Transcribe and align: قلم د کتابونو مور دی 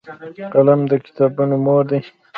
قلم 0.53 0.81
د 0.89 0.91
کتابونو 1.05 1.55
مور 1.65 1.83
دی 1.91 1.99